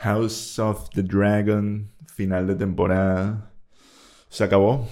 House 0.00 0.60
of 0.60 0.90
the 0.90 1.02
Dragon, 1.02 1.90
final 2.06 2.46
de 2.46 2.54
temporada. 2.54 3.50
Se 4.28 4.44
acabó. 4.44 4.86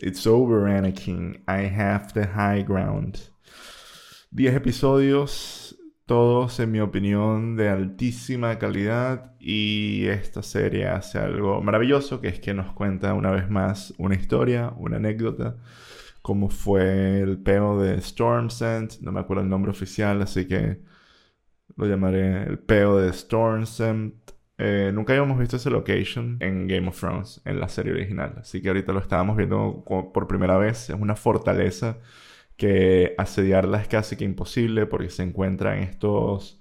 It's 0.00 0.26
over, 0.26 0.66
Anakin. 0.68 1.40
I 1.46 1.68
have 1.68 2.12
the 2.14 2.26
high 2.26 2.64
ground. 2.64 3.18
Diez 4.32 4.56
episodios, 4.56 5.76
todos 6.04 6.58
en 6.58 6.72
mi 6.72 6.80
opinión 6.80 7.54
de 7.54 7.68
altísima 7.68 8.58
calidad 8.58 9.36
y 9.38 10.06
esta 10.06 10.42
serie 10.42 10.88
hace 10.88 11.18
algo 11.18 11.62
maravilloso 11.62 12.20
que 12.20 12.26
es 12.26 12.40
que 12.40 12.52
nos 12.52 12.72
cuenta 12.72 13.14
una 13.14 13.30
vez 13.30 13.48
más 13.48 13.94
una 13.98 14.16
historia, 14.16 14.72
una 14.76 14.96
anécdota, 14.96 15.58
como 16.22 16.50
fue 16.50 17.20
el 17.20 17.38
peo 17.38 17.80
de 17.80 18.00
Stormsend, 18.00 19.00
no 19.00 19.12
me 19.12 19.20
acuerdo 19.20 19.44
el 19.44 19.48
nombre 19.48 19.70
oficial, 19.70 20.20
así 20.22 20.48
que 20.48 20.80
lo 21.76 21.86
llamaré 21.86 22.42
el 22.42 22.58
peo 22.58 22.98
de 22.98 23.12
Stormsend. 23.12 24.14
Eh, 24.62 24.90
nunca 24.92 25.14
habíamos 25.14 25.38
visto 25.38 25.56
ese 25.56 25.70
location 25.70 26.36
en 26.40 26.68
Game 26.68 26.86
of 26.88 27.00
Thrones, 27.00 27.40
en 27.46 27.60
la 27.60 27.68
serie 27.68 27.92
original. 27.94 28.34
Así 28.40 28.60
que 28.60 28.68
ahorita 28.68 28.92
lo 28.92 29.00
estábamos 29.00 29.36
viendo 29.36 29.82
por 30.12 30.26
primera 30.28 30.58
vez. 30.58 30.90
Es 30.90 30.96
una 30.96 31.16
fortaleza 31.16 31.98
que 32.56 33.14
asediarla 33.18 33.80
es 33.80 33.88
casi 33.88 34.16
que 34.16 34.24
imposible 34.24 34.86
porque 34.86 35.10
se 35.10 35.22
encuentra 35.22 35.76
en 35.78 35.84
estos, 35.84 36.60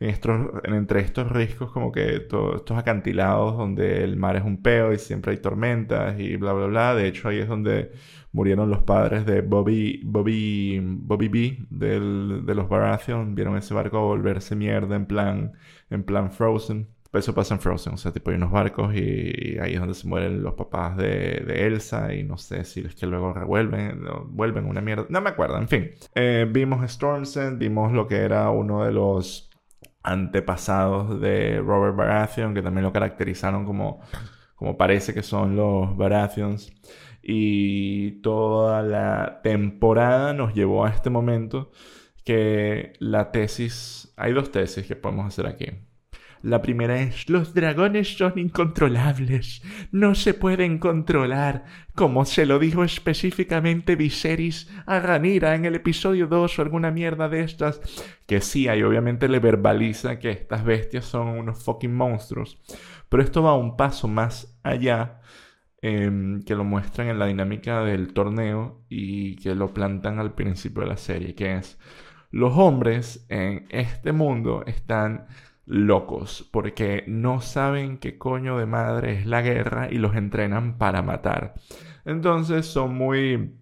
en 0.00 0.10
estos 0.10 0.34
entre 0.64 1.00
estos 1.00 1.30
riscos 1.30 1.70
como 1.72 1.92
que 1.92 2.20
todos 2.20 2.56
estos 2.56 2.78
acantilados 2.78 3.56
donde 3.56 4.02
el 4.04 4.16
mar 4.16 4.36
es 4.36 4.44
un 4.44 4.62
peo 4.62 4.92
y 4.92 4.98
siempre 4.98 5.32
hay 5.32 5.38
tormentas 5.38 6.18
y 6.20 6.36
bla 6.36 6.52
bla 6.52 6.66
bla. 6.66 6.94
De 6.96 7.06
hecho 7.08 7.28
ahí 7.28 7.38
es 7.38 7.48
donde 7.48 7.92
murieron 8.32 8.70
los 8.70 8.82
padres 8.82 9.24
de 9.26 9.42
Bobby 9.42 10.00
Bobby 10.04 10.80
Bobby 10.82 11.28
B 11.28 11.58
de 11.70 12.54
los 12.54 12.68
Baratheon. 12.68 13.34
Vieron 13.36 13.56
ese 13.56 13.74
barco 13.74 14.00
volverse 14.00 14.56
mierda 14.56 14.96
en 14.96 15.06
plan 15.06 15.52
en 15.90 16.02
plan 16.04 16.32
Frozen. 16.32 16.95
Eso 17.16 17.34
pasa 17.34 17.54
en 17.54 17.60
Frozen, 17.60 17.94
o 17.94 17.96
sea, 17.96 18.12
tipo 18.12 18.30
hay 18.30 18.36
unos 18.36 18.50
barcos 18.50 18.94
y, 18.94 19.58
ahí 19.60 19.74
es 19.74 19.80
donde 19.80 19.94
se 19.94 20.06
mueren 20.06 20.42
los 20.42 20.54
papás 20.54 20.96
de, 20.96 21.66
Elsa 21.66 22.14
y 22.14 22.22
no 22.22 22.38
sé 22.38 22.64
si 22.64 22.80
es 22.80 22.94
que 22.94 23.06
luego 23.06 23.32
revuelven, 23.32 24.04
vuelven 24.28 24.66
una 24.66 24.80
mierda, 24.80 25.06
no 25.08 25.20
me 25.20 25.30
acuerdo, 25.30 25.58
en 25.58 25.68
fin. 25.68 25.90
Eh, 26.14 26.46
vimos 26.50 26.88
Stormsend, 26.90 27.58
vimos 27.58 27.92
lo 27.92 28.06
que 28.06 28.16
era 28.16 28.50
uno 28.50 28.84
de 28.84 28.92
los 28.92 29.50
antepasados 30.02 31.20
de 31.20 31.60
Robert 31.60 31.96
Baratheon, 31.96 32.54
que 32.54 32.62
también 32.62 32.84
lo 32.84 32.92
caracterizaron 32.92 33.66
como, 33.66 34.00
como 34.54 34.76
parece 34.76 35.12
que 35.12 35.22
son 35.22 35.56
los 35.56 35.96
Baratheons. 35.96 36.72
Y 37.22 38.20
toda 38.22 38.82
la 38.82 39.40
temporada 39.42 40.32
nos 40.32 40.54
llevó 40.54 40.86
a 40.86 40.90
este 40.90 41.10
momento 41.10 41.72
que 42.24 42.92
la 43.00 43.32
tesis, 43.32 44.12
hay 44.16 44.32
dos 44.32 44.52
tesis 44.52 44.86
que 44.86 44.96
podemos 44.96 45.26
hacer 45.26 45.46
aquí. 45.46 45.66
La 46.42 46.62
primera 46.62 47.00
es, 47.00 47.28
los 47.28 47.54
dragones 47.54 48.16
son 48.16 48.38
incontrolables, 48.38 49.62
no 49.90 50.14
se 50.14 50.34
pueden 50.34 50.78
controlar, 50.78 51.64
como 51.94 52.24
se 52.24 52.46
lo 52.46 52.58
dijo 52.58 52.84
específicamente 52.84 53.96
Viserys 53.96 54.70
a 54.86 55.00
Ranira 55.00 55.54
en 55.54 55.64
el 55.64 55.74
episodio 55.74 56.26
2 56.26 56.58
o 56.58 56.62
alguna 56.62 56.90
mierda 56.90 57.28
de 57.28 57.40
estas, 57.40 57.80
que 58.26 58.40
sí, 58.40 58.68
ahí 58.68 58.82
obviamente 58.82 59.28
le 59.28 59.40
verbaliza 59.40 60.18
que 60.18 60.30
estas 60.30 60.64
bestias 60.64 61.06
son 61.06 61.28
unos 61.28 61.62
fucking 61.64 61.94
monstruos, 61.94 62.60
pero 63.08 63.22
esto 63.22 63.42
va 63.42 63.56
un 63.56 63.76
paso 63.76 64.06
más 64.06 64.58
allá 64.62 65.20
em, 65.82 66.42
que 66.42 66.54
lo 66.54 66.64
muestran 66.64 67.08
en 67.08 67.18
la 67.18 67.26
dinámica 67.26 67.82
del 67.82 68.12
torneo 68.12 68.84
y 68.88 69.36
que 69.36 69.54
lo 69.54 69.72
plantan 69.72 70.18
al 70.18 70.34
principio 70.34 70.82
de 70.82 70.88
la 70.88 70.96
serie, 70.96 71.34
que 71.34 71.56
es 71.56 71.78
los 72.30 72.52
hombres 72.56 73.24
en 73.28 73.66
este 73.70 74.12
mundo 74.12 74.64
están 74.66 75.26
locos 75.66 76.48
porque 76.52 77.04
no 77.08 77.40
saben 77.40 77.98
qué 77.98 78.16
coño 78.16 78.56
de 78.56 78.66
madre 78.66 79.18
es 79.18 79.26
la 79.26 79.42
guerra 79.42 79.88
y 79.90 79.98
los 79.98 80.14
entrenan 80.16 80.78
para 80.78 81.02
matar. 81.02 81.54
Entonces 82.04 82.66
son 82.66 82.94
muy 82.94 83.56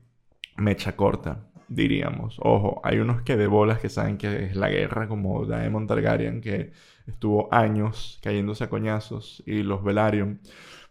mecha 0.56 0.96
corta, 0.96 1.48
diríamos. 1.68 2.38
Ojo, 2.40 2.80
hay 2.84 2.98
unos 2.98 3.22
que 3.22 3.36
de 3.36 3.46
bolas 3.46 3.78
que 3.78 3.88
saben 3.88 4.18
que 4.18 4.44
es 4.44 4.56
la 4.56 4.68
guerra, 4.68 5.08
como 5.08 5.46
Daemon 5.46 5.86
Targaryen, 5.86 6.40
que 6.40 6.72
estuvo 7.06 7.52
años 7.52 8.20
cayéndose 8.22 8.64
a 8.64 8.70
coñazos, 8.70 9.42
y 9.46 9.62
los 9.62 9.82
Velaryon. 9.82 10.40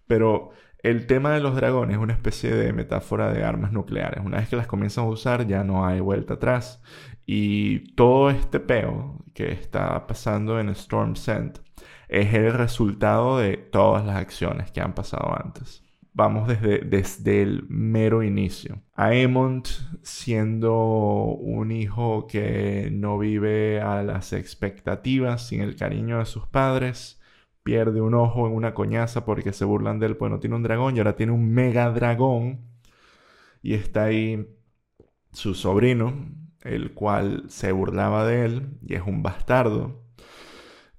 Pero 0.07 0.51
el 0.79 1.07
tema 1.07 1.31
de 1.33 1.39
los 1.39 1.55
dragones 1.55 1.95
es 1.95 2.03
una 2.03 2.13
especie 2.13 2.53
de 2.53 2.73
metáfora 2.73 3.31
de 3.31 3.43
armas 3.43 3.71
nucleares. 3.71 4.23
Una 4.25 4.39
vez 4.39 4.49
que 4.49 4.57
las 4.57 4.67
comienzan 4.67 5.05
a 5.05 5.09
usar 5.09 5.47
ya 5.47 5.63
no 5.63 5.85
hay 5.85 6.01
vuelta 6.01 6.33
atrás. 6.33 6.81
Y 7.25 7.93
todo 7.95 8.29
este 8.29 8.59
peo 8.59 9.23
que 9.33 9.51
está 9.51 10.05
pasando 10.07 10.59
en 10.59 10.69
Storm 10.69 11.15
Sent 11.15 11.59
es 12.09 12.33
el 12.33 12.53
resultado 12.53 13.37
de 13.37 13.57
todas 13.57 14.05
las 14.05 14.17
acciones 14.17 14.71
que 14.71 14.81
han 14.81 14.93
pasado 14.93 15.33
antes. 15.35 15.83
Vamos 16.15 16.47
desde, 16.47 16.79
desde 16.79 17.41
el 17.41 17.65
mero 17.69 18.21
inicio. 18.21 18.83
Aemond 18.93 19.65
siendo 20.03 20.75
un 20.75 21.71
hijo 21.71 22.27
que 22.27 22.89
no 22.91 23.17
vive 23.17 23.81
a 23.81 24.03
las 24.03 24.31
expectativas, 24.31 25.47
sin 25.47 25.61
el 25.61 25.75
cariño 25.75 26.19
de 26.19 26.25
sus 26.25 26.45
padres, 26.45 27.19
pierde 27.63 28.01
un 28.01 28.13
ojo 28.13 28.45
en 28.45 28.53
una 28.53 28.73
coñaza 28.75 29.25
porque 29.25 29.53
se 29.53 29.65
burlan 29.65 29.97
de 29.99 30.07
él, 30.07 30.17
pues 30.17 30.29
no 30.29 30.39
tiene 30.39 30.55
un 30.55 30.63
dragón 30.63 30.95
y 30.95 30.99
ahora 30.99 31.15
tiene 31.15 31.31
un 31.31 31.51
mega 31.51 31.89
dragón. 31.89 32.61
Y 33.63 33.73
está 33.73 34.03
ahí 34.03 34.45
su 35.31 35.55
sobrino, 35.55 36.13
el 36.63 36.93
cual 36.93 37.45
se 37.49 37.71
burlaba 37.71 38.25
de 38.25 38.45
él 38.45 38.69
y 38.85 38.95
es 38.95 39.03
un 39.05 39.23
bastardo. 39.23 40.01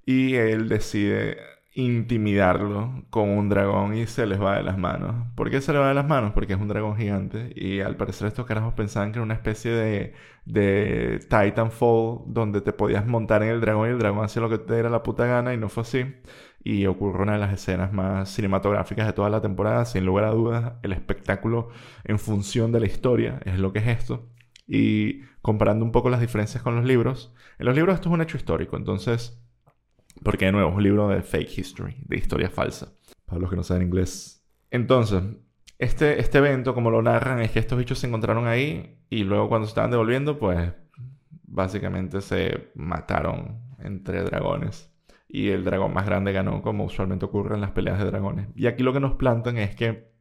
Y 0.06 0.34
él 0.34 0.68
decide 0.68 1.38
intimidarlo 1.74 3.04
con 3.10 3.28
un 3.30 3.48
dragón 3.48 3.96
y 3.96 4.06
se 4.06 4.26
les 4.26 4.40
va 4.40 4.56
de 4.56 4.62
las 4.62 4.78
manos. 4.78 5.26
¿Por 5.34 5.50
qué 5.50 5.60
se 5.60 5.72
le 5.72 5.80
va 5.80 5.88
de 5.88 5.94
las 5.94 6.06
manos? 6.06 6.32
Porque 6.32 6.52
es 6.52 6.60
un 6.60 6.68
dragón 6.68 6.96
gigante 6.96 7.52
y 7.56 7.80
al 7.80 7.96
parecer 7.96 8.28
estos 8.28 8.46
carajos 8.46 8.74
pensaban 8.74 9.10
que 9.10 9.18
era 9.18 9.24
una 9.24 9.34
especie 9.34 9.72
de, 9.72 10.14
de 10.44 11.18
Titanfall 11.28 12.20
donde 12.26 12.60
te 12.60 12.72
podías 12.72 13.06
montar 13.06 13.42
en 13.42 13.48
el 13.50 13.60
dragón 13.60 13.88
y 13.88 13.92
el 13.92 13.98
dragón 13.98 14.24
hacía 14.24 14.42
lo 14.42 14.48
que 14.48 14.58
te 14.58 14.74
diera 14.74 14.88
la 14.88 15.02
puta 15.02 15.26
gana 15.26 15.52
y 15.52 15.56
no 15.56 15.68
fue 15.68 15.82
así. 15.82 16.14
Y 16.62 16.86
ocurrió 16.86 17.22
una 17.22 17.34
de 17.34 17.40
las 17.40 17.52
escenas 17.52 17.92
más 17.92 18.30
cinematográficas 18.30 19.06
de 19.06 19.12
toda 19.12 19.28
la 19.28 19.42
temporada, 19.42 19.84
sin 19.84 20.06
lugar 20.06 20.24
a 20.24 20.30
dudas, 20.30 20.74
el 20.82 20.92
espectáculo 20.92 21.70
en 22.04 22.18
función 22.18 22.72
de 22.72 22.80
la 22.80 22.86
historia 22.86 23.40
es 23.44 23.58
lo 23.58 23.72
que 23.72 23.80
es 23.80 23.88
esto. 23.88 24.28
Y 24.66 25.22
comparando 25.42 25.84
un 25.84 25.92
poco 25.92 26.08
las 26.10 26.20
diferencias 26.20 26.62
con 26.62 26.76
los 26.76 26.84
libros, 26.84 27.34
en 27.58 27.66
los 27.66 27.74
libros 27.74 27.94
esto 27.94 28.08
es 28.08 28.14
un 28.14 28.22
hecho 28.22 28.36
histórico, 28.36 28.76
entonces, 28.76 29.40
porque 30.22 30.46
de 30.46 30.52
nuevo 30.52 30.70
es 30.70 30.76
un 30.76 30.82
libro 30.82 31.08
de 31.08 31.22
fake 31.22 31.58
history, 31.58 31.96
de 32.06 32.16
historia 32.16 32.50
falsa, 32.50 32.92
para 33.26 33.40
los 33.40 33.50
que 33.50 33.56
no 33.56 33.62
saben 33.62 33.86
inglés. 33.86 34.42
Entonces, 34.70 35.22
este, 35.78 36.20
este 36.20 36.38
evento, 36.38 36.74
como 36.74 36.90
lo 36.90 37.02
narran, 37.02 37.40
es 37.40 37.50
que 37.50 37.58
estos 37.58 37.78
bichos 37.78 37.98
se 37.98 38.06
encontraron 38.06 38.46
ahí 38.46 38.98
y 39.10 39.24
luego 39.24 39.48
cuando 39.48 39.66
se 39.66 39.70
estaban 39.70 39.90
devolviendo, 39.90 40.38
pues 40.38 40.72
básicamente 41.46 42.20
se 42.20 42.70
mataron 42.74 43.60
entre 43.78 44.22
dragones. 44.22 44.90
Y 45.28 45.48
el 45.48 45.64
dragón 45.64 45.92
más 45.92 46.06
grande 46.06 46.32
ganó, 46.32 46.62
como 46.62 46.84
usualmente 46.84 47.24
ocurre 47.24 47.56
en 47.56 47.60
las 47.60 47.72
peleas 47.72 47.98
de 47.98 48.04
dragones. 48.04 48.48
Y 48.54 48.66
aquí 48.66 48.82
lo 48.82 48.92
que 48.92 49.00
nos 49.00 49.14
plantan 49.14 49.58
es 49.58 49.74
que 49.74 50.12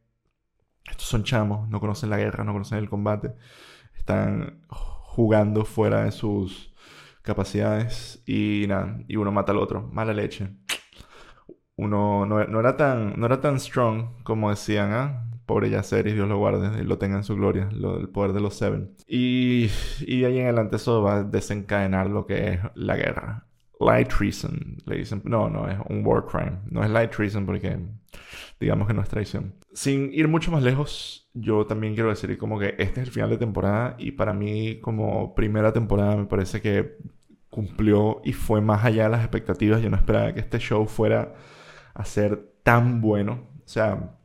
estos 0.90 1.06
son 1.06 1.24
chamos, 1.24 1.68
no 1.68 1.80
conocen 1.80 2.10
la 2.10 2.18
guerra, 2.18 2.44
no 2.44 2.52
conocen 2.52 2.78
el 2.78 2.90
combate 2.90 3.34
están 4.04 4.60
jugando 4.68 5.64
fuera 5.64 6.04
de 6.04 6.12
sus 6.12 6.74
capacidades 7.22 8.22
y 8.26 8.66
nada, 8.68 8.98
y 9.08 9.16
uno 9.16 9.32
mata 9.32 9.52
al 9.52 9.58
otro, 9.58 9.88
mala 9.92 10.12
leche. 10.12 10.50
Uno 11.76 12.26
no, 12.26 12.60
era, 12.60 12.76
tan, 12.76 13.18
no 13.18 13.24
era 13.24 13.40
tan 13.40 13.58
strong 13.58 14.22
como 14.22 14.50
decían, 14.50 14.92
¿ah? 14.92 15.30
Pobre 15.46 15.70
Yaceris, 15.70 16.14
Dios 16.14 16.28
lo 16.28 16.38
guarde 16.38 16.82
y 16.82 16.84
lo 16.84 16.98
tenga 16.98 17.16
en 17.16 17.24
su 17.24 17.34
gloria, 17.34 17.68
lo, 17.72 17.98
el 17.98 18.10
poder 18.10 18.34
de 18.34 18.40
los 18.40 18.54
Seven. 18.54 18.94
Y, 19.06 19.70
y 20.06 20.24
ahí 20.24 20.38
en 20.38 20.44
adelante 20.44 20.76
eso 20.76 21.02
va 21.02 21.16
a 21.16 21.24
desencadenar 21.24 22.08
lo 22.10 22.26
que 22.26 22.52
es 22.52 22.60
la 22.74 22.96
guerra. 22.96 23.46
Light 23.84 24.08
treason, 24.08 24.78
le 24.86 24.96
dicen. 24.96 25.22
No, 25.24 25.48
no, 25.48 25.68
es 25.68 25.78
un 25.88 26.04
war 26.04 26.24
crime. 26.26 26.58
No 26.70 26.82
es 26.82 26.90
light 26.90 27.10
treason 27.10 27.46
porque 27.46 27.78
digamos 28.58 28.86
que 28.86 28.94
no 28.94 29.02
es 29.02 29.08
traición. 29.08 29.54
Sin 29.72 30.12
ir 30.12 30.28
mucho 30.28 30.50
más 30.50 30.62
lejos, 30.62 31.28
yo 31.34 31.66
también 31.66 31.94
quiero 31.94 32.10
decir 32.10 32.36
como 32.38 32.58
que 32.58 32.74
este 32.78 33.00
es 33.00 33.08
el 33.08 33.12
final 33.12 33.30
de 33.30 33.38
temporada 33.38 33.96
y 33.98 34.12
para 34.12 34.32
mí 34.32 34.80
como 34.80 35.34
primera 35.34 35.72
temporada 35.72 36.16
me 36.16 36.26
parece 36.26 36.60
que 36.60 36.96
cumplió 37.50 38.20
y 38.24 38.32
fue 38.32 38.60
más 38.60 38.84
allá 38.84 39.04
de 39.04 39.10
las 39.10 39.20
expectativas. 39.20 39.82
Yo 39.82 39.90
no 39.90 39.96
esperaba 39.96 40.32
que 40.32 40.40
este 40.40 40.58
show 40.58 40.86
fuera 40.86 41.34
a 41.94 42.04
ser 42.04 42.54
tan 42.62 43.00
bueno. 43.00 43.48
O 43.64 43.68
sea, 43.68 44.16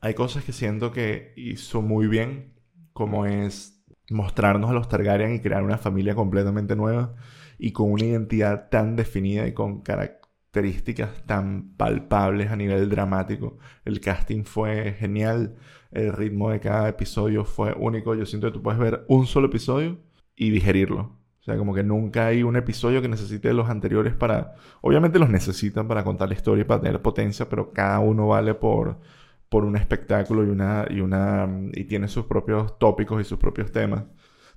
hay 0.00 0.14
cosas 0.14 0.44
que 0.44 0.52
siento 0.52 0.92
que 0.92 1.32
hizo 1.36 1.82
muy 1.82 2.06
bien, 2.06 2.54
como 2.92 3.26
es 3.26 3.84
mostrarnos 4.10 4.70
a 4.70 4.74
los 4.74 4.88
Targaryen 4.88 5.34
y 5.34 5.40
crear 5.40 5.62
una 5.62 5.78
familia 5.78 6.14
completamente 6.14 6.76
nueva 6.76 7.14
y 7.58 7.72
con 7.72 7.92
una 7.92 8.04
identidad 8.04 8.68
tan 8.70 8.96
definida 8.96 9.46
y 9.46 9.54
con 9.54 9.82
características 9.82 11.24
tan 11.26 11.76
palpables 11.76 12.50
a 12.50 12.56
nivel 12.56 12.88
dramático. 12.88 13.58
El 13.84 14.00
casting 14.00 14.44
fue 14.44 14.92
genial, 14.98 15.56
el 15.90 16.12
ritmo 16.12 16.50
de 16.50 16.60
cada 16.60 16.88
episodio 16.88 17.44
fue 17.44 17.74
único. 17.78 18.14
Yo 18.14 18.26
siento 18.26 18.48
que 18.48 18.54
tú 18.54 18.62
puedes 18.62 18.80
ver 18.80 19.04
un 19.08 19.26
solo 19.26 19.46
episodio 19.46 19.98
y 20.36 20.50
digerirlo. 20.50 21.22
O 21.42 21.44
sea, 21.44 21.56
como 21.56 21.74
que 21.74 21.82
nunca 21.82 22.26
hay 22.26 22.44
un 22.44 22.54
episodio 22.54 23.02
que 23.02 23.08
necesite 23.08 23.52
los 23.52 23.68
anteriores 23.68 24.14
para... 24.14 24.54
Obviamente 24.80 25.18
los 25.18 25.28
necesitan 25.28 25.88
para 25.88 26.04
contar 26.04 26.28
la 26.28 26.34
historia 26.34 26.62
y 26.62 26.64
para 26.64 26.82
tener 26.82 27.02
potencia, 27.02 27.48
pero 27.48 27.72
cada 27.72 27.98
uno 27.98 28.28
vale 28.28 28.54
por, 28.54 29.00
por 29.48 29.64
un 29.64 29.76
espectáculo 29.76 30.44
y 30.44 30.50
una, 30.50 30.86
y 30.88 31.00
una... 31.00 31.48
y 31.72 31.84
tiene 31.84 32.06
sus 32.06 32.26
propios 32.26 32.78
tópicos 32.78 33.20
y 33.20 33.24
sus 33.24 33.38
propios 33.38 33.72
temas. 33.72 34.04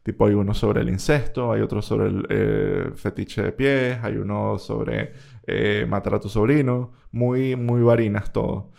Tipo, 0.06 0.28
hay 0.28 0.36
uno 0.36 0.54
sobre 0.54 0.81
el 0.81 0.90
incesto, 0.90 1.52
hay 1.52 1.62
otro 1.62 1.81
sobre 1.81 2.10
el 2.10 2.28
eh, 2.30 2.92
fetiche 2.96 3.42
de 3.42 3.52
pies, 3.52 3.98
hay 4.04 4.18
uno 4.18 4.60
sobre 4.60 5.13
eh, 5.48 5.88
matar 5.90 6.13
a 6.13 6.19
tu 6.19 6.30
sobrino. 6.30 6.92
Muy, 7.12 7.56
muy 7.56 7.81
varinas 7.81 8.31
todo. 8.31 8.72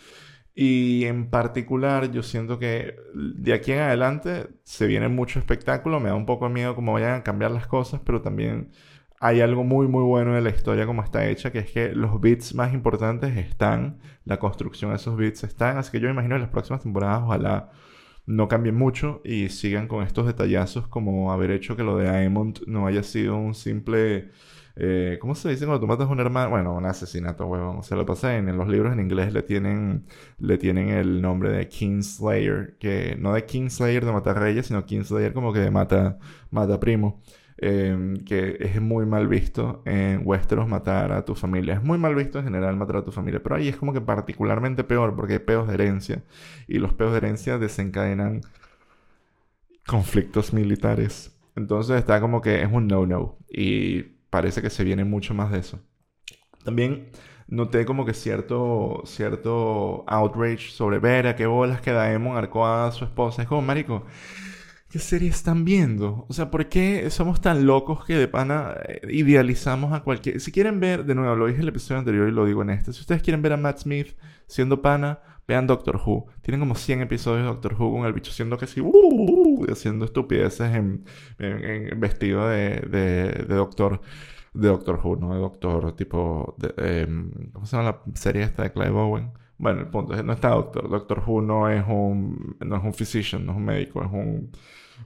Y 0.55 1.05
en 1.05 1.29
particular, 1.29 2.13
yo 2.13 2.23
siento 2.23 2.61
que 2.61 2.95
de 3.13 3.53
aquí 3.55 3.73
en 3.73 3.81
adelante 3.81 4.51
se 4.63 4.87
viene 4.87 5.09
mucho 5.09 5.41
espectáculo. 5.41 5.99
Me 5.99 6.11
da 6.11 6.15
un 6.15 6.27
poco 6.27 6.47
de 6.47 6.55
miedo 6.55 6.77
cómo 6.77 6.93
vayan 6.93 7.15
a 7.15 7.23
cambiar 7.25 7.51
las 7.51 7.67
cosas, 7.67 8.01
pero 8.05 8.23
también 8.23 8.71
hay 9.19 9.41
algo 9.41 9.65
muy, 9.65 9.89
muy 9.89 10.05
bueno 10.05 10.39
en 10.39 10.45
la 10.45 10.51
historia 10.51 10.87
como 10.87 11.03
está 11.03 11.27
hecha, 11.27 11.51
que 11.51 11.59
es 11.59 11.73
que 11.73 11.89
los 11.93 12.21
bits 12.21 12.55
más 12.55 12.73
importantes 12.73 13.37
están, 13.37 13.99
la 14.25 14.39
construcción 14.39 14.93
de 14.93 14.97
esos 14.99 15.17
bits 15.17 15.43
están. 15.43 15.77
Así 15.77 15.91
que 15.91 15.99
yo 15.99 16.09
imagino 16.09 16.37
en 16.37 16.43
las 16.43 16.51
próximas 16.51 16.83
temporadas, 16.85 17.23
ojalá 17.25 17.73
no 18.27 18.49
cambien 18.49 18.75
mucho 18.77 19.23
y 19.25 19.49
sigan 19.49 19.89
con 19.89 20.03
estos 20.05 20.27
detallazos, 20.27 20.89
como 20.89 21.33
haber 21.33 21.51
hecho 21.53 21.77
que 21.77 21.85
lo 21.85 21.97
de 21.97 22.11
Diamond 22.11 22.61
no 22.67 22.87
haya 22.87 23.03
sido 23.03 23.37
un 23.37 23.55
simple 23.55 24.31
eh, 24.79 25.17
¿Cómo 25.23 25.35
se 25.35 25.49
dice 25.49 25.65
cuando 25.65 25.81
tú 25.81 25.87
matas 25.87 26.07
a 26.07 26.13
un 26.13 26.21
hermano? 26.21 26.51
Bueno, 26.51 26.75
un 26.75 26.85
asesinato, 26.85 27.47
huevón. 27.47 27.83
Se 27.83 27.97
lo 27.97 28.05
pasa 28.05 28.37
en, 28.37 28.55
los 28.59 28.69
libros 28.69 28.93
en 28.93 29.01
inglés 29.01 29.33
le 29.33 29.43
tienen, 29.43 30.05
le 30.39 30.59
tienen 30.59 30.91
el 30.91 31.23
nombre 31.23 31.51
de 31.51 31.67
Kingslayer, 31.67 32.77
que 32.79 33.17
no 33.19 33.33
de 33.33 33.47
Kingslayer 33.47 34.05
de 34.05 34.13
matar 34.13 34.39
reyes, 34.39 34.67
sino 34.67 34.85
Kingslayer 34.85 35.33
como 35.33 35.53
que 35.55 35.71
mata, 35.71 36.19
mata 36.51 36.79
primo. 36.79 37.23
Em, 37.59 38.19
que 38.19 38.59
es 38.61 38.83
muy 38.83 39.07
mal 39.07 39.29
visto 39.29 39.83
en 39.87 40.21
Westeros 40.25 40.69
matar 40.69 41.13
a 41.13 41.25
tu 41.25 41.35
familia. 41.35 41.75
Es 41.75 41.83
muy 41.83 41.97
mal 41.97 42.15
visto 42.15 42.39
en 42.39 42.45
general 42.45 42.77
matar 42.77 42.97
a 42.97 43.05
tu 43.05 43.13
familia, 43.13 43.43
pero 43.43 43.57
ahí 43.57 43.69
es 43.69 43.77
como 43.77 43.95
que 43.95 44.03
particularmente 44.03 44.85
peor 44.85 45.17
porque 45.17 45.35
hay 45.35 45.39
peos 45.39 45.67
de 45.67 45.75
herencia 45.75 46.23
y 46.69 46.79
los 46.79 46.93
peos 46.93 47.13
de 47.13 47.19
herencia 47.19 47.57
desencadenan 47.59 48.43
conflictos 49.87 50.53
militares. 50.53 51.35
Entonces 51.57 51.97
está 51.99 52.21
como 52.21 52.43
que 52.43 52.63
es 52.63 52.71
un 52.71 52.89
no-no 52.89 53.39
y 53.49 54.03
parece 54.29 54.61
que 54.61 54.69
se 54.71 54.85
viene 54.85 55.05
mucho 55.05 55.33
más 55.33 55.51
de 55.51 55.61
eso. 55.61 55.81
También 56.63 57.09
noté 57.49 57.87
como 57.87 58.05
que 58.05 58.13
cierto, 58.13 59.03
cierto 59.07 60.05
outrage 60.09 60.71
sobre 60.71 60.99
Vera, 60.99 61.37
qué 61.37 61.47
bolas 61.47 61.81
que 61.81 61.93
Daemon 61.93 62.37
arcó 62.37 62.67
a 62.67 62.93
su 62.93 63.05
esposa. 63.05 63.43
Es 63.43 63.49
como, 63.49 63.63
marico, 63.63 64.05
¿qué 64.97 65.03
serie 65.03 65.29
están 65.29 65.67
viendo? 65.67 66.25
O 66.27 66.33
sea, 66.33 66.51
¿por 66.51 66.71
qué 66.71 67.11
somos 67.11 67.43
tan 67.43 67.67
locos 67.67 68.03
que 68.07 68.15
de 68.17 68.29
pana 68.29 68.75
eh, 68.89 69.01
idealizamos 69.11 69.93
a 69.93 70.03
cualquier... 70.03 70.41
Si 70.41 70.53
quieren 70.53 70.81
ver, 70.81 71.05
de 71.05 71.15
nuevo, 71.15 71.37
lo 71.37 71.47
dije 71.47 71.59
en 71.59 71.65
el 71.65 71.69
episodio 71.69 71.99
anterior 71.99 72.27
y 72.27 72.33
lo 72.33 72.47
digo 72.47 72.63
en 72.63 72.71
este, 72.71 72.95
si 72.95 73.01
ustedes 73.01 73.23
quieren 73.23 73.43
ver 73.43 73.53
a 73.53 73.59
Matt 73.59 73.81
Smith 73.81 74.17
siendo 74.47 74.81
pana, 74.81 75.21
vean 75.47 75.67
Doctor 75.67 75.97
Who. 75.97 76.29
Tienen 76.41 76.61
como 76.61 76.77
100 76.77 77.03
episodios 77.03 77.43
de 77.43 77.49
Doctor 77.49 77.75
Who 77.75 77.93
con 77.93 78.07
el 78.07 78.15
bicho 78.15 78.33
siendo 78.33 78.57
que 78.57 78.67
sí, 78.67 78.81
uh, 78.81 79.67
haciendo 79.71 80.07
estupideces 80.07 80.75
en, 80.75 81.05
vestido 82.01 82.49
de, 82.49 82.81
de, 82.81 83.55
doctor. 83.55 84.01
De 84.55 84.69
Doctor 84.69 84.99
Who, 85.05 85.17
no 85.17 85.35
de 85.35 85.41
doctor 85.41 85.95
tipo. 85.95 86.55
De, 86.57 87.03
em, 87.03 87.31
¿Cómo 87.53 87.67
se 87.67 87.77
llama 87.77 87.91
la 87.91 88.15
serie 88.15 88.45
esta 88.45 88.63
de 88.63 88.73
Clive 88.73 88.99
Owen? 88.99 89.33
Bueno, 89.59 89.81
el 89.81 89.89
punto 89.89 90.15
es 90.15 90.25
no 90.25 90.33
está 90.33 90.51
Doctor. 90.51 90.89
Doctor 90.89 91.23
Who 91.27 91.43
no 91.43 91.71
es 91.71 91.85
un, 91.87 92.57
no 92.61 92.77
es 92.77 92.85
un 92.85 92.95
physician, 92.95 93.47
no 93.47 93.53
es 93.53 93.59
un 93.59 93.65
médico, 93.65 94.03
es 94.03 94.11
un 94.11 94.51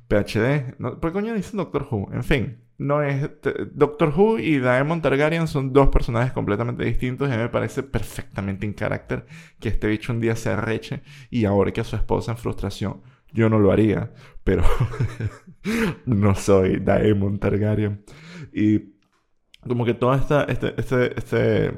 PhD. 0.08 0.74
¿Por 0.78 1.00
qué 1.00 1.12
coño 1.12 1.34
dicen 1.34 1.58
Doctor 1.58 1.86
Who? 1.90 2.12
En 2.12 2.24
fin, 2.24 2.58
no 2.78 3.02
es... 3.02 3.30
Doctor 3.72 4.12
Who 4.16 4.38
y 4.38 4.58
Daemon 4.58 5.02
Targaryen 5.02 5.46
son 5.46 5.72
dos 5.72 5.88
personajes 5.88 6.32
completamente 6.32 6.84
distintos 6.84 7.28
y 7.28 7.32
a 7.32 7.36
mí 7.36 7.42
me 7.42 7.48
parece 7.48 7.82
perfectamente 7.82 8.66
en 8.66 8.72
carácter 8.72 9.26
que 9.60 9.68
este 9.68 9.86
bicho 9.86 10.12
un 10.12 10.20
día 10.20 10.34
se 10.34 10.50
arreche 10.50 11.02
y 11.30 11.44
ahora 11.44 11.72
que 11.72 11.82
a 11.82 11.84
su 11.84 11.96
esposa 11.96 12.32
en 12.32 12.38
frustración. 12.38 13.02
Yo 13.32 13.48
no 13.48 13.60
lo 13.60 13.70
haría, 13.70 14.12
pero 14.42 14.64
no 16.06 16.34
soy 16.34 16.80
Daemon 16.80 17.38
Targaryen. 17.38 18.04
Y 18.52 18.94
como 19.60 19.84
que 19.84 19.94
todo 19.94 20.14
esta, 20.14 20.44
este, 20.44 20.74
este, 20.78 21.18
este, 21.18 21.72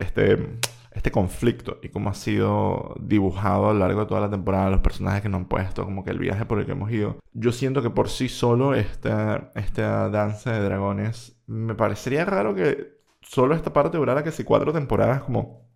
este 0.00 0.58
este 1.00 1.10
conflicto 1.10 1.78
y 1.82 1.88
cómo 1.88 2.10
ha 2.10 2.14
sido 2.14 2.94
dibujado 3.00 3.70
a 3.70 3.72
lo 3.72 3.78
largo 3.78 4.00
de 4.00 4.06
toda 4.06 4.20
la 4.20 4.28
temporada, 4.28 4.68
los 4.68 4.82
personajes 4.82 5.22
que 5.22 5.30
nos 5.30 5.40
han 5.40 5.48
puesto, 5.48 5.86
como 5.86 6.04
que 6.04 6.10
el 6.10 6.18
viaje 6.18 6.44
por 6.44 6.58
el 6.58 6.66
que 6.66 6.72
hemos 6.72 6.90
ido. 6.90 7.16
Yo 7.32 7.52
siento 7.52 7.80
que 7.80 7.88
por 7.88 8.10
sí 8.10 8.28
solo 8.28 8.74
esta, 8.74 9.50
esta 9.54 10.10
danza 10.10 10.52
de 10.52 10.60
dragones 10.60 11.40
me 11.46 11.74
parecería 11.74 12.26
raro 12.26 12.54
que 12.54 12.98
solo 13.22 13.54
esta 13.54 13.72
parte 13.72 13.96
durara 13.96 14.22
que 14.22 14.30
si 14.30 14.44
cuatro 14.44 14.74
temporadas 14.74 15.22
como... 15.22 15.70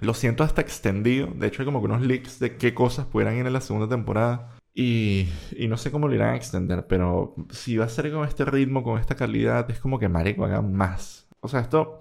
Lo 0.00 0.12
siento 0.12 0.44
hasta 0.44 0.60
extendido. 0.60 1.28
De 1.28 1.46
hecho 1.46 1.62
hay 1.62 1.66
como 1.66 1.80
que 1.80 1.86
unos 1.86 2.02
leaks 2.02 2.38
de 2.38 2.56
qué 2.58 2.74
cosas 2.74 3.06
pudieran 3.06 3.36
ir 3.36 3.46
en 3.46 3.52
la 3.52 3.62
segunda 3.62 3.88
temporada. 3.88 4.58
Y, 4.74 5.28
y, 5.56 5.68
no 5.68 5.78
sé 5.78 5.90
cómo 5.90 6.06
lo 6.06 6.14
irán 6.14 6.34
a 6.34 6.36
extender, 6.36 6.86
pero 6.86 7.34
si 7.48 7.78
va 7.78 7.86
a 7.86 7.88
ser 7.88 8.12
con 8.12 8.28
este 8.28 8.44
ritmo, 8.44 8.82
con 8.82 8.98
esta 8.98 9.14
calidad, 9.14 9.70
es 9.70 9.80
como 9.80 9.98
que 9.98 10.10
marico 10.10 10.44
hagan 10.44 10.74
más. 10.74 11.28
O 11.40 11.48
sea, 11.48 11.60
esto 11.60 11.98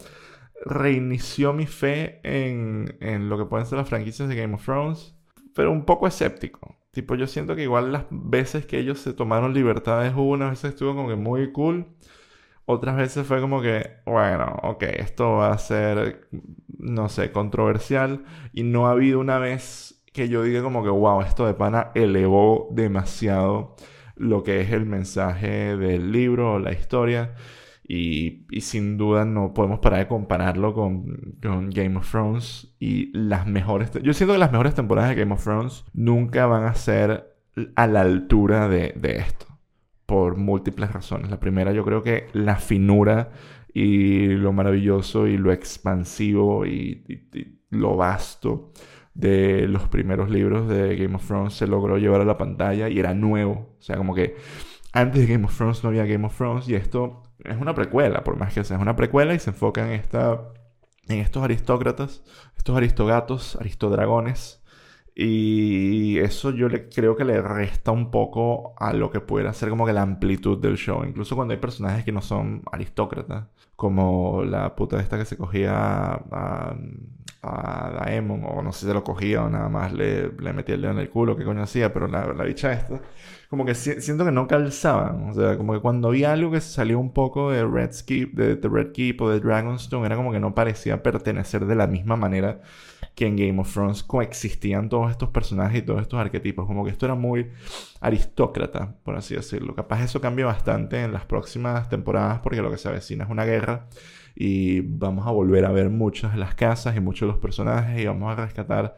reinició 0.65 1.53
mi 1.53 1.67
fe 1.67 2.19
en, 2.23 2.97
en 2.99 3.29
lo 3.29 3.37
que 3.37 3.45
pueden 3.45 3.67
ser 3.67 3.77
las 3.77 3.87
franquicias 3.87 4.27
de 4.27 4.35
Game 4.35 4.55
of 4.55 4.65
Thrones, 4.65 5.15
pero 5.53 5.71
un 5.71 5.85
poco 5.85 6.07
escéptico. 6.07 6.75
Tipo, 6.91 7.15
yo 7.15 7.27
siento 7.27 7.55
que 7.55 7.63
igual 7.63 7.91
las 7.91 8.05
veces 8.09 8.65
que 8.65 8.79
ellos 8.79 8.99
se 8.99 9.13
tomaron 9.13 9.53
libertades, 9.53 10.13
hubo 10.13 10.31
una 10.31 10.49
vez 10.49 10.63
estuvo 10.63 10.95
como 10.95 11.09
que 11.09 11.15
muy 11.15 11.51
cool. 11.51 11.87
Otras 12.65 12.95
veces 12.95 13.27
fue 13.27 13.41
como 13.41 13.61
que, 13.61 13.97
bueno, 14.05 14.57
ok, 14.63 14.83
esto 14.83 15.33
va 15.33 15.51
a 15.51 15.57
ser, 15.57 16.27
no 16.77 17.09
sé, 17.09 17.31
controversial. 17.31 18.23
Y 18.53 18.63
no 18.63 18.87
ha 18.87 18.91
habido 18.91 19.19
una 19.19 19.39
vez 19.39 20.03
que 20.13 20.29
yo 20.29 20.41
diga 20.41 20.63
como 20.63 20.83
que, 20.83 20.89
wow, 20.89 21.21
esto 21.21 21.45
de 21.45 21.53
pana 21.53 21.91
elevó 21.93 22.69
demasiado 22.71 23.75
lo 24.15 24.43
que 24.43 24.61
es 24.61 24.71
el 24.71 24.85
mensaje 24.85 25.75
del 25.77 26.11
libro 26.11 26.53
o 26.53 26.59
la 26.59 26.71
historia. 26.71 27.35
Y, 27.87 28.45
sin 28.61 28.97
duda 28.97 29.25
no 29.25 29.53
podemos 29.53 29.79
parar 29.79 29.99
de 29.99 30.07
compararlo 30.07 30.73
con, 30.73 31.37
Game 31.41 31.97
of 31.97 32.09
Thrones 32.09 32.75
y 32.79 33.15
las 33.15 33.45
mejores... 33.45 33.91
Yo 34.01 34.13
siento 34.13 34.33
que 34.33 34.39
las 34.39 34.51
mejores 34.51 34.73
temporadas 34.73 35.11
de 35.11 35.15
Game 35.15 35.33
of 35.33 35.43
Thrones 35.43 35.85
nunca 35.93 36.47
van 36.47 36.63
a 36.63 36.73
ser 36.73 37.35
a 37.75 37.87
la 37.87 38.01
altura 38.01 38.67
de, 38.67 38.93
esto. 39.03 39.45
Por 40.07 40.35
múltiples 40.37 40.91
razones. 40.91 41.29
La 41.29 41.39
primera 41.39 41.73
yo 41.73 41.85
creo 41.85 42.01
que 42.01 42.27
la 42.33 42.55
finura 42.55 43.31
y 43.71 44.27
lo 44.27 44.51
maravilloso 44.51 45.27
y 45.27 45.37
lo 45.37 45.51
expansivo 45.51 46.65
y, 46.65 47.03
lo 47.69 47.97
vasto 47.97 48.71
de 49.13 49.67
los 49.67 49.87
primeros 49.89 50.29
libros 50.29 50.67
de 50.67 50.95
Game 50.95 51.15
of 51.15 51.25
Thrones 51.25 51.53
se 51.53 51.67
logró 51.67 51.97
llevar 51.97 52.21
a 52.21 52.25
la 52.25 52.37
pantalla 52.37 52.89
y 52.89 52.99
era 52.99 53.13
nuevo. 53.13 53.75
O 53.77 53.81
sea, 53.81 53.97
como 53.97 54.15
que 54.15 54.35
antes 54.91 55.21
de 55.21 55.33
Game 55.33 55.45
of 55.45 55.55
Thrones 55.55 55.83
no 55.83 55.89
había 55.89 56.05
Game 56.05 56.25
of 56.25 56.35
Thrones 56.35 56.67
y 56.67 56.75
esto 56.75 57.24
es 57.43 57.57
una 57.57 57.75
precuela, 57.75 58.23
por 58.23 58.37
más 58.37 58.53
que 58.53 58.63
sea, 58.63 58.77
es 58.77 58.81
una 58.81 58.95
precuela 58.95 59.33
y 59.33 59.39
se 59.39 59.51
enfoca 59.51 59.85
en 59.85 59.93
esta 59.93 60.41
en 61.07 61.19
estos 61.19 61.43
aristócratas, 61.43 62.23
estos 62.57 62.75
aristogatos, 62.75 63.55
aristodragones. 63.57 64.61
Y 65.17 66.17
eso 66.19 66.51
yo 66.51 66.67
le, 66.67 66.89
creo 66.89 67.15
que 67.15 67.23
le 67.23 67.41
resta 67.41 67.91
un 67.91 68.11
poco 68.11 68.73
a 68.77 68.91
lo 68.91 69.11
que 69.11 69.21
puede 69.21 69.51
ser 69.53 69.69
como 69.69 69.85
que 69.85 69.93
la 69.93 70.01
amplitud 70.01 70.59
del 70.59 70.75
show. 70.75 71.05
Incluso 71.05 71.35
cuando 71.35 71.53
hay 71.53 71.59
personajes 71.59 72.03
que 72.03 72.11
no 72.11 72.21
son 72.21 72.63
aristócratas, 72.71 73.47
como 73.77 74.43
la 74.43 74.75
puta 74.75 74.99
esta 74.99 75.17
que 75.17 75.25
se 75.25 75.37
cogía 75.37 76.13
a 76.31 76.75
Daemon, 77.99 78.43
o 78.45 78.61
no 78.61 78.71
sé 78.71 78.81
si 78.81 78.85
se 78.87 78.93
lo 78.93 79.03
cogía 79.03 79.43
o 79.43 79.49
nada 79.49 79.69
más 79.69 79.93
le, 79.93 80.31
le 80.31 80.53
metía 80.53 80.75
el 80.75 80.81
dedo 80.81 80.91
en 80.91 80.99
el 80.99 81.09
culo, 81.09 81.35
que 81.35 81.43
coño 81.43 81.61
hacía, 81.63 81.93
pero 81.93 82.07
la, 82.07 82.33
la 82.33 82.43
bicha 82.43 82.71
esta, 82.73 83.01
como 83.49 83.65
que 83.65 83.75
siento 83.75 84.25
que 84.25 84.31
no 84.31 84.47
calzaban, 84.47 85.29
o 85.29 85.33
sea, 85.33 85.57
como 85.57 85.73
que 85.73 85.79
cuando 85.79 86.09
vi 86.09 86.23
algo 86.23 86.51
que 86.51 86.61
salió 86.61 86.99
un 86.99 87.13
poco 87.13 87.51
de 87.51 87.65
Red 87.65 87.91
Keep, 88.05 88.33
de 88.33 88.55
The 88.55 88.67
Red 88.67 88.91
Keep 88.91 89.21
o 89.21 89.29
de 89.29 89.39
Dragonstone, 89.39 90.05
era 90.05 90.15
como 90.15 90.31
que 90.31 90.39
no 90.39 90.55
parecía 90.55 91.03
pertenecer 91.03 91.65
de 91.65 91.75
la 91.75 91.87
misma 91.87 92.15
manera 92.15 92.61
que 93.15 93.25
en 93.25 93.37
Game 93.37 93.59
of 93.59 93.73
Thrones 93.73 94.03
coexistían 94.03 94.89
todos 94.89 95.09
estos 95.09 95.29
personajes 95.29 95.79
y 95.79 95.81
todos 95.81 96.01
estos 96.01 96.19
arquetipos, 96.19 96.65
como 96.67 96.83
que 96.83 96.91
esto 96.91 97.05
era 97.05 97.15
muy 97.15 97.49
aristócrata, 98.01 98.97
por 99.03 99.15
así 99.15 99.35
decirlo. 99.35 99.73
Capaz 99.73 100.03
eso 100.03 100.19
cambia 100.19 100.45
bastante 100.45 101.01
en 101.01 101.13
las 101.13 101.25
próximas 101.25 101.89
temporadas 101.89 102.39
porque 102.41 102.61
lo 102.61 102.69
que 102.69 102.77
se 102.77 102.89
avecina 102.89 103.23
es 103.23 103.29
una 103.29 103.45
guerra 103.45 103.87
y 104.35 104.81
vamos 104.81 105.25
a 105.27 105.31
volver 105.31 105.65
a 105.65 105.71
ver 105.71 105.89
muchas 105.89 106.33
de 106.33 106.39
las 106.39 106.55
casas 106.55 106.95
y 106.97 106.99
muchos 106.99 107.27
de 107.27 107.33
los 107.33 107.41
personajes 107.41 108.01
y 108.01 108.05
vamos 108.05 108.37
a 108.37 108.43
rescatar 108.43 108.97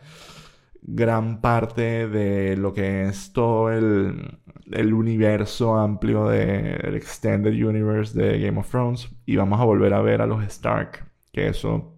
gran 0.81 1.41
parte 1.41 2.07
de 2.07 2.57
lo 2.57 2.73
que 2.73 3.03
es 3.03 3.33
todo 3.33 3.71
el, 3.71 4.39
el 4.71 4.93
universo 4.93 5.75
amplio 5.75 6.27
del 6.27 6.95
Extended 6.95 7.53
Universe 7.53 8.19
de 8.19 8.39
Game 8.39 8.59
of 8.59 8.69
Thrones 8.69 9.09
y 9.25 9.35
vamos 9.35 9.59
a 9.59 9.65
volver 9.65 9.93
a 9.93 10.01
ver 10.01 10.21
a 10.21 10.25
los 10.25 10.43
Stark, 10.45 11.05
que 11.31 11.49
eso 11.49 11.96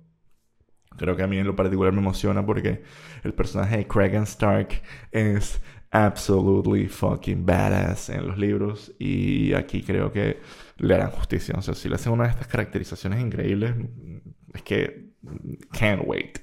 creo 0.99 1.15
que 1.15 1.23
a 1.23 1.27
mí 1.27 1.37
en 1.37 1.47
lo 1.47 1.55
particular 1.55 1.93
me 1.93 1.99
emociona 1.99 2.45
porque 2.45 2.83
el 3.23 3.33
personaje 3.33 3.77
de 3.77 3.87
Cregan 3.87 4.23
Stark 4.23 4.81
es 5.11 5.61
absolutely 5.91 6.87
fucking 6.87 7.45
badass 7.45 8.09
en 8.09 8.27
los 8.27 8.37
libros 8.37 8.93
y 8.99 9.53
aquí 9.53 9.81
creo 9.81 10.11
que 10.11 10.39
le 10.77 10.93
harán 10.93 11.11
justicia. 11.11 11.55
O 11.57 11.61
sea, 11.61 11.73
si 11.73 11.89
le 11.89 11.95
hacen 11.95 12.13
una 12.13 12.25
de 12.25 12.31
estas 12.31 12.47
caracterizaciones 12.47 13.19
increíbles, 13.21 13.73
es 14.53 14.61
que 14.61 15.09
can't 15.71 16.03
wait. 16.05 16.39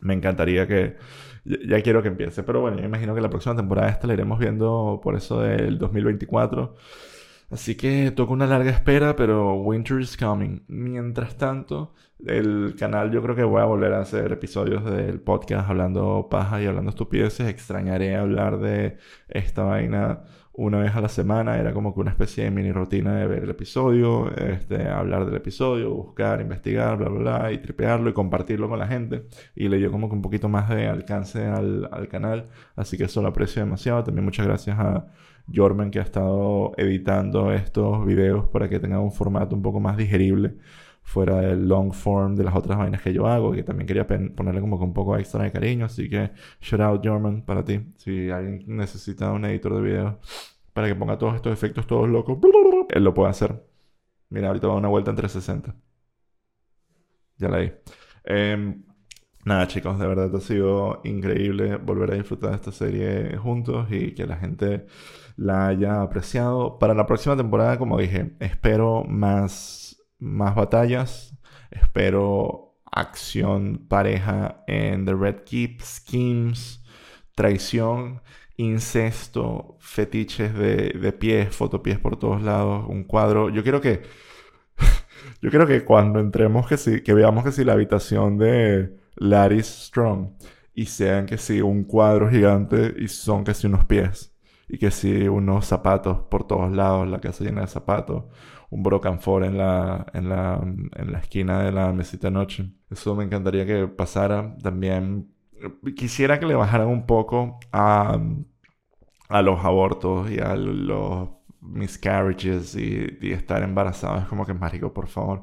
Me 0.00 0.14
encantaría 0.14 0.66
que... 0.66 0.96
Ya, 1.44 1.82
quiero 1.82 2.02
que 2.02 2.08
empiece, 2.08 2.44
pero 2.44 2.60
bueno, 2.60 2.78
yo 2.78 2.84
imagino 2.84 3.16
que 3.16 3.20
la 3.20 3.28
próxima 3.28 3.56
temporada 3.56 3.88
esta 3.88 4.06
la 4.06 4.12
iremos 4.12 4.38
viendo 4.38 5.00
por 5.02 5.16
eso 5.16 5.40
del 5.40 5.76
2024. 5.76 6.76
Así 7.52 7.74
que 7.76 8.10
toca 8.12 8.32
una 8.32 8.46
larga 8.46 8.70
espera, 8.70 9.14
pero 9.14 9.52
winter 9.56 10.00
is 10.00 10.16
coming. 10.16 10.64
Mientras 10.68 11.36
tanto, 11.36 11.92
el 12.26 12.74
canal 12.78 13.10
yo 13.10 13.20
creo 13.22 13.36
que 13.36 13.44
voy 13.44 13.60
a 13.60 13.66
volver 13.66 13.92
a 13.92 14.00
hacer 14.00 14.32
episodios 14.32 14.82
del 14.86 15.20
podcast 15.20 15.68
hablando 15.68 16.28
paja 16.30 16.62
y 16.62 16.66
hablando 16.66 16.88
estupideces. 16.88 17.48
Extrañaré 17.48 18.16
hablar 18.16 18.58
de 18.58 18.96
esta 19.28 19.64
vaina 19.64 20.24
una 20.54 20.78
vez 20.78 20.94
a 20.94 21.00
la 21.00 21.08
semana. 21.08 21.58
Era 21.58 21.72
como 21.72 21.94
que 21.94 22.00
una 22.00 22.10
especie 22.10 22.44
de 22.44 22.50
mini 22.50 22.72
rutina 22.72 23.16
de 23.16 23.26
ver 23.26 23.44
el 23.44 23.50
episodio, 23.50 24.30
este, 24.36 24.88
hablar 24.88 25.26
del 25.26 25.36
episodio, 25.36 25.90
buscar, 25.94 26.40
investigar, 26.40 26.96
bla, 26.96 27.08
bla, 27.08 27.38
bla, 27.38 27.52
y 27.52 27.58
tripearlo 27.58 28.10
y 28.10 28.12
compartirlo 28.12 28.68
con 28.68 28.78
la 28.78 28.86
gente. 28.86 29.26
Y 29.54 29.68
le 29.68 29.78
dio 29.78 29.90
como 29.90 30.08
que 30.08 30.14
un 30.14 30.22
poquito 30.22 30.48
más 30.48 30.68
de 30.68 30.88
alcance 30.88 31.46
al, 31.46 31.88
al 31.92 32.08
canal. 32.08 32.48
Así 32.76 32.96
que 32.98 33.04
eso 33.04 33.22
lo 33.22 33.28
aprecio 33.28 33.62
demasiado. 33.62 34.04
También 34.04 34.24
muchas 34.24 34.46
gracias 34.46 34.78
a 34.78 35.06
Jorman 35.52 35.90
que 35.90 35.98
ha 35.98 36.02
estado 36.02 36.72
editando 36.76 37.52
estos 37.52 38.04
videos 38.06 38.48
para 38.48 38.68
que 38.68 38.78
tengan 38.78 39.00
un 39.00 39.12
formato 39.12 39.54
un 39.56 39.62
poco 39.62 39.80
más 39.80 39.96
digerible 39.96 40.56
fuera 41.02 41.40
del 41.40 41.68
long 41.68 41.92
form 41.92 42.36
de 42.36 42.44
las 42.44 42.54
otras 42.54 42.78
vainas 42.78 43.02
que 43.02 43.12
yo 43.12 43.26
hago, 43.26 43.52
que 43.52 43.62
también 43.62 43.86
quería 43.86 44.06
ponerle 44.06 44.60
como 44.60 44.78
que 44.78 44.84
un 44.84 44.94
poco 44.94 45.16
extra 45.16 45.44
de 45.44 45.52
cariño, 45.52 45.86
así 45.86 46.08
que 46.08 46.30
shout 46.60 46.80
out 46.80 47.06
Jorman 47.06 47.42
para 47.42 47.64
ti, 47.64 47.80
si 47.96 48.30
alguien 48.30 48.64
necesita 48.66 49.32
un 49.32 49.44
editor 49.44 49.74
de 49.76 49.80
videos 49.82 50.14
para 50.72 50.88
que 50.88 50.94
ponga 50.94 51.18
todos 51.18 51.34
estos 51.34 51.52
efectos 51.52 51.86
todos 51.86 52.08
locos, 52.08 52.38
él 52.90 53.04
lo 53.04 53.14
puede 53.14 53.30
hacer. 53.30 53.62
Mira, 54.30 54.48
ahorita 54.48 54.68
va 54.68 54.76
una 54.76 54.88
vuelta 54.88 55.10
en 55.10 55.16
360. 55.16 55.74
Ya 57.38 57.48
la 57.48 57.58
di. 57.58 57.72
Em, 58.24 58.82
nada, 59.44 59.66
chicos, 59.68 59.98
de 59.98 60.06
verdad 60.06 60.34
ha 60.34 60.40
sido 60.40 61.00
increíble 61.04 61.76
volver 61.76 62.12
a 62.12 62.14
disfrutar 62.14 62.50
de 62.50 62.56
esta 62.56 62.72
serie 62.72 63.36
juntos 63.36 63.88
y 63.90 64.14
que 64.14 64.26
la 64.26 64.36
gente 64.36 64.86
la 65.36 65.68
haya 65.68 66.02
apreciado. 66.02 66.78
Para 66.78 66.94
la 66.94 67.06
próxima 67.06 67.36
temporada, 67.36 67.78
como 67.78 67.98
dije, 67.98 68.32
espero 68.40 69.04
más, 69.04 69.91
más 70.22 70.54
batallas, 70.54 71.36
espero 71.70 72.76
acción 72.90 73.86
pareja 73.88 74.62
en 74.66 75.04
The 75.04 75.14
Red 75.14 75.36
Keep, 75.44 75.82
schemes, 75.82 76.84
traición, 77.34 78.22
incesto, 78.56 79.76
fetiches 79.80 80.54
de, 80.54 80.90
de 80.90 81.12
pies, 81.12 81.54
fotopies 81.54 81.98
por 81.98 82.16
todos 82.16 82.42
lados, 82.42 82.86
un 82.88 83.04
cuadro. 83.04 83.50
Yo 83.50 83.62
quiero 83.62 83.80
que... 83.80 84.02
Yo 85.40 85.50
quiero 85.50 85.66
que 85.66 85.84
cuando 85.84 86.20
entremos, 86.20 86.66
que, 86.66 86.76
sí, 86.76 87.02
que 87.02 87.14
veamos 87.14 87.44
que 87.44 87.52
si 87.52 87.64
la 87.64 87.74
habitación 87.74 88.38
de 88.38 88.96
Larry 89.16 89.62
Strong 89.62 90.30
y 90.74 90.86
sean 90.86 91.26
que 91.26 91.38
sí 91.38 91.60
un 91.60 91.84
cuadro 91.84 92.30
gigante 92.30 92.94
y 92.98 93.08
son 93.08 93.44
que 93.44 93.54
sí 93.54 93.66
unos 93.66 93.84
pies 93.84 94.34
y 94.68 94.78
que 94.78 94.90
si 94.90 95.28
unos 95.28 95.66
zapatos 95.66 96.22
por 96.30 96.46
todos 96.46 96.72
lados, 96.72 97.08
la 97.08 97.20
casa 97.20 97.44
llena 97.44 97.60
de 97.60 97.66
zapatos, 97.66 98.24
un 98.72 98.82
broken 98.82 99.20
for 99.20 99.44
en 99.44 99.58
la, 99.58 100.06
en 100.14 100.28
la, 100.28 100.60
en 100.62 101.12
la 101.12 101.18
esquina 101.18 101.62
de 101.62 101.72
la 101.72 101.92
mesita 101.92 102.28
de 102.28 102.32
noche. 102.32 102.72
Eso 102.90 103.14
me 103.14 103.24
encantaría 103.24 103.66
que 103.66 103.86
pasara. 103.86 104.56
También 104.62 105.28
quisiera 105.96 106.40
que 106.40 106.46
le 106.46 106.54
bajaran 106.54 106.88
un 106.88 107.06
poco 107.06 107.60
a, 107.70 108.18
a 109.28 109.42
los 109.42 109.64
abortos 109.64 110.30
y 110.30 110.38
a 110.40 110.56
los 110.56 111.28
miscarriages 111.60 112.74
y, 112.76 113.18
y 113.20 113.32
estar 113.32 113.62
embarazados. 113.62 114.22
Es 114.22 114.28
como 114.28 114.46
que, 114.46 114.54
mágico, 114.54 114.92
por 114.92 115.08
favor 115.08 115.42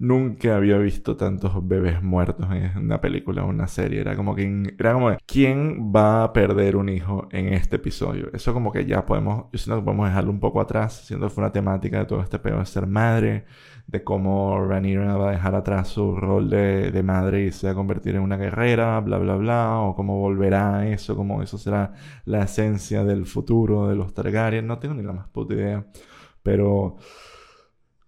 Nunca 0.00 0.56
había 0.56 0.78
visto 0.78 1.16
tantos 1.16 1.66
bebés 1.66 2.02
muertos 2.02 2.46
en 2.52 2.84
una 2.84 3.00
película 3.00 3.44
o 3.44 3.48
una 3.48 3.66
serie. 3.66 4.00
Era 4.00 4.14
como 4.14 4.34
que, 4.36 4.74
era 4.78 4.92
como, 4.92 5.16
¿quién 5.26 5.92
va 5.94 6.22
a 6.22 6.32
perder 6.32 6.76
un 6.76 6.88
hijo 6.88 7.28
en 7.32 7.52
este 7.52 7.76
episodio? 7.76 8.30
Eso 8.32 8.54
como 8.54 8.70
que 8.70 8.86
ya 8.86 9.04
podemos, 9.04 9.46
yo 9.52 9.58
siento 9.58 9.80
que 9.80 9.84
podemos 9.86 10.08
dejarlo 10.08 10.30
un 10.30 10.38
poco 10.38 10.60
atrás, 10.60 11.04
siendo 11.04 11.26
que 11.26 11.34
fue 11.34 11.42
una 11.42 11.52
temática 11.52 11.98
de 11.98 12.04
todo 12.04 12.20
este 12.22 12.38
pedo 12.38 12.60
de 12.60 12.66
ser 12.66 12.86
madre, 12.86 13.46
de 13.88 14.04
cómo 14.04 14.64
Rhaenyra 14.66 15.16
va 15.16 15.30
a 15.30 15.32
dejar 15.32 15.54
atrás 15.56 15.88
su 15.88 16.14
rol 16.14 16.48
de, 16.48 16.92
de, 16.92 17.02
madre 17.02 17.46
y 17.46 17.52
se 17.52 17.66
va 17.66 17.72
a 17.72 17.74
convertir 17.74 18.14
en 18.14 18.22
una 18.22 18.36
guerrera, 18.36 19.00
bla, 19.00 19.18
bla, 19.18 19.36
bla, 19.36 19.78
o 19.80 19.96
cómo 19.96 20.18
volverá 20.20 20.76
a 20.78 20.88
eso, 20.88 21.16
cómo 21.16 21.42
eso 21.42 21.58
será 21.58 21.94
la 22.24 22.42
esencia 22.44 23.02
del 23.02 23.26
futuro 23.26 23.88
de 23.88 23.96
los 23.96 24.14
Targaryen. 24.14 24.66
No 24.66 24.78
tengo 24.78 24.94
ni 24.94 25.02
la 25.02 25.12
más 25.12 25.28
puta 25.28 25.54
idea, 25.54 25.86
pero 26.42 26.98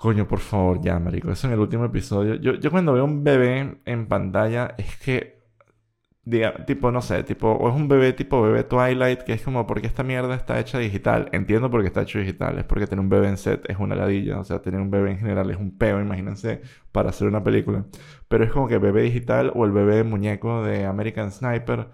Coño, 0.00 0.26
por 0.26 0.38
favor, 0.40 0.80
ya, 0.80 0.98
marico. 0.98 1.30
Eso 1.30 1.46
en 1.46 1.52
el 1.52 1.60
último 1.60 1.84
episodio. 1.84 2.36
Yo, 2.36 2.70
cuando 2.70 2.94
veo 2.94 3.04
un 3.04 3.22
bebé 3.22 3.80
en 3.84 4.06
pantalla, 4.08 4.74
es 4.78 4.96
que. 4.98 5.40
Diga, 6.24 6.64
tipo, 6.66 6.90
no 6.90 7.02
sé, 7.02 7.22
tipo, 7.24 7.50
o 7.50 7.68
es 7.68 7.74
un 7.74 7.88
bebé 7.88 8.12
tipo 8.12 8.40
bebé 8.42 8.64
Twilight, 8.64 9.22
que 9.22 9.32
es 9.34 9.42
como, 9.42 9.66
porque 9.66 9.86
esta 9.86 10.02
mierda 10.02 10.34
está 10.34 10.58
hecha 10.60 10.78
digital? 10.78 11.28
Entiendo 11.32 11.70
por 11.70 11.82
qué 11.82 11.88
está 11.88 12.02
hecho 12.02 12.18
digital, 12.18 12.58
es 12.58 12.64
porque 12.64 12.86
tener 12.86 13.00
un 13.00 13.08
bebé 13.10 13.28
en 13.28 13.36
set 13.36 13.68
es 13.68 13.78
una 13.78 13.94
ladilla, 13.94 14.38
o 14.40 14.44
sea, 14.44 14.62
tener 14.62 14.80
un 14.80 14.90
bebé 14.90 15.10
en 15.12 15.18
general 15.18 15.50
es 15.50 15.58
un 15.58 15.76
peo, 15.76 16.00
imagínense, 16.00 16.62
para 16.92 17.10
hacer 17.10 17.26
una 17.28 17.42
película. 17.44 17.84
Pero 18.28 18.44
es 18.44 18.52
como 18.52 18.68
que 18.68 18.78
bebé 18.78 19.02
digital 19.02 19.52
o 19.54 19.64
el 19.66 19.72
bebé 19.72 20.04
muñeco 20.04 20.62
de 20.62 20.86
American 20.86 21.30
Sniper. 21.32 21.88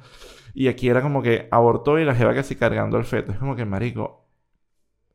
Y 0.55 0.69
aquí 0.69 0.89
era 0.89 1.03
como 1.03 1.23
que 1.23 1.49
abortó 1.51 1.99
y 1.99 2.05
la 2.05 2.15
lleva 2.15 2.35
casi 2.35 2.57
cargando 2.57 2.99
al 2.99 3.05
feto. 3.05 3.33
Es 3.33 3.39
como 3.39 3.57
que, 3.57 3.65
marico, 3.65 4.29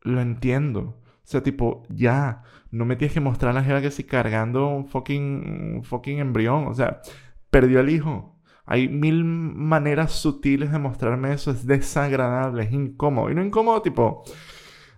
lo 0.01 0.21
entiendo. 0.21 1.01
O 1.23 1.27
sea, 1.31 1.43
tipo, 1.43 1.83
ya, 1.89 2.43
no 2.71 2.85
me 2.85 2.95
tienes 2.95 3.13
que 3.13 3.19
mostrar 3.19 3.51
a 3.51 3.59
la 3.59 3.63
jeva 3.63 3.81
que 3.81 3.91
si 3.91 4.05
cargando 4.05 4.67
un 4.69 4.87
fucking, 4.87 5.83
fucking 5.83 6.19
embrión. 6.19 6.67
O 6.67 6.73
sea, 6.73 7.01
perdió 7.49 7.79
al 7.81 7.89
hijo. 7.89 8.39
Hay 8.65 8.87
mil 8.87 9.25
maneras 9.25 10.13
sutiles 10.13 10.71
de 10.71 10.79
mostrarme 10.79 11.33
eso. 11.33 11.51
Es 11.51 11.65
desagradable, 11.65 12.63
es 12.63 12.71
incómodo. 12.71 13.29
Y 13.29 13.35
no 13.35 13.43
incómodo, 13.43 13.81
tipo, 13.81 14.23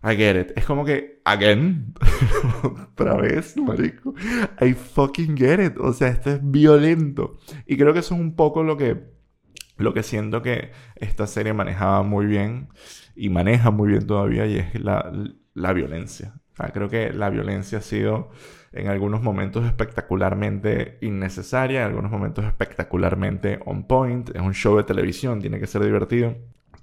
I 0.03 0.15
get 0.15 0.39
it. 0.39 0.57
Es 0.57 0.65
como 0.65 0.85
que, 0.85 1.21
again, 1.25 1.93
otra 2.63 3.15
vez, 3.15 3.57
marico. 3.57 4.13
I 4.61 4.73
fucking 4.73 5.35
get 5.35 5.59
it. 5.59 5.77
O 5.79 5.93
sea, 5.93 6.09
esto 6.09 6.29
es 6.29 6.39
violento. 6.43 7.39
Y 7.65 7.77
creo 7.77 7.93
que 7.93 7.99
eso 7.99 8.13
es 8.13 8.21
un 8.21 8.35
poco 8.35 8.63
lo 8.63 8.77
que, 8.77 9.03
lo 9.77 9.93
que 9.95 10.03
siento 10.03 10.43
que 10.43 10.71
esta 10.95 11.25
serie 11.25 11.53
manejaba 11.53 12.03
muy 12.03 12.27
bien 12.27 12.69
y 13.15 13.29
maneja 13.29 13.71
muy 13.71 13.89
bien 13.89 14.05
todavía 14.05 14.45
y 14.45 14.57
es 14.57 14.79
la, 14.79 15.11
la 15.53 15.73
violencia. 15.73 16.35
Creo 16.71 16.89
que 16.89 17.13
la 17.13 17.29
violencia 17.29 17.79
ha 17.79 17.81
sido 17.81 18.29
en 18.71 18.87
algunos 18.87 19.21
momentos 19.21 19.65
espectacularmente 19.65 20.97
innecesaria, 21.01 21.81
en 21.81 21.87
algunos 21.87 22.11
momentos 22.11 22.45
espectacularmente 22.45 23.59
on 23.65 23.87
point. 23.87 24.29
Es 24.35 24.41
un 24.41 24.53
show 24.53 24.77
de 24.77 24.83
televisión, 24.83 25.39
tiene 25.39 25.59
que 25.59 25.67
ser 25.67 25.83
divertido. 25.83 26.35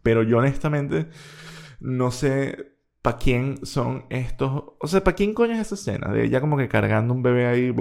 Pero 0.03 0.23
yo 0.23 0.39
honestamente 0.39 1.09
no 1.81 2.11
sé 2.11 2.77
para 3.03 3.19
quién 3.19 3.65
son 3.65 4.05
estos. 4.11 4.75
O 4.79 4.87
sea, 4.87 5.03
para 5.03 5.15
quién 5.15 5.35
coño 5.35 5.55
es 5.55 5.61
esa 5.61 5.75
escena 5.75 6.13
de 6.13 6.25
ella 6.25 6.41
como 6.41 6.57
que 6.57 6.69
cargando 6.69 7.15
un 7.15 7.23
bebé 7.23 7.47
ahí, 7.47 7.75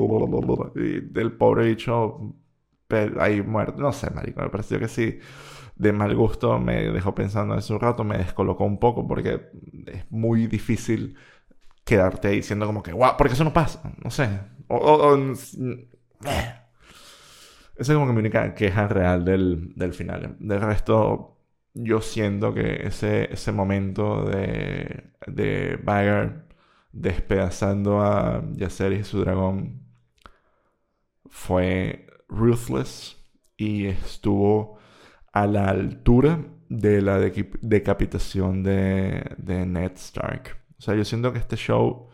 y 0.75 0.99
del 1.01 1.31
pobre 1.33 1.65
bicho 1.65 2.35
ahí 3.19 3.41
muerto. 3.41 3.81
No 3.81 3.91
sé, 3.91 4.09
marico, 4.11 4.41
me 4.41 4.49
pareció 4.49 4.79
que 4.79 4.87
sí 4.87 5.19
de 5.75 5.93
mal 5.93 6.13
gusto, 6.15 6.59
me 6.59 6.91
dejó 6.91 7.15
pensando 7.15 7.55
eso 7.55 7.73
un 7.75 7.79
rato, 7.79 8.03
me 8.03 8.17
descolocó 8.17 8.65
un 8.65 8.79
poco 8.79 9.07
porque 9.07 9.49
es 9.87 10.11
muy 10.11 10.47
difícil 10.47 11.15
quedarte 11.89 12.29
diciendo 12.29 12.67
como 12.67 12.83
que, 12.83 12.91
guau, 12.93 13.17
porque 13.17 13.33
eso 13.33 13.43
no 13.43 13.53
pasa, 13.53 13.81
no 14.03 14.11
sé. 14.11 14.29
O, 14.67 15.15
eh. 15.15 16.55
Esa 17.77 17.93
es 17.93 17.95
como 17.95 18.07
que 18.07 18.13
mi 18.13 18.19
única 18.19 18.53
queja 18.53 18.87
real 18.87 19.25
del, 19.25 19.73
del 19.75 19.93
final. 19.93 20.35
Del 20.39 20.61
resto, 20.61 21.37
yo 21.73 22.01
siento 22.01 22.53
que 22.53 22.85
ese, 22.87 23.33
ese 23.33 23.51
momento 23.51 24.25
de, 24.25 25.11
de 25.27 25.79
Bagger 25.83 26.45
despedazando 26.91 28.01
a 28.01 28.43
Yacer 28.53 28.93
y 28.93 29.03
su 29.03 29.21
dragón 29.21 29.81
fue 31.27 32.07
ruthless 32.27 33.17
y 33.57 33.85
estuvo 33.87 34.77
a 35.33 35.47
la 35.47 35.69
altura 35.69 36.45
de 36.69 37.01
la 37.01 37.17
decapitación 37.19 38.63
de, 38.63 39.35
de 39.37 39.65
Ned 39.65 39.93
Stark. 39.95 40.59
O 40.79 40.81
sea, 40.81 40.95
yo 40.95 41.03
siento 41.05 41.33
que 41.33 41.39
este 41.39 41.57
show 41.57 42.09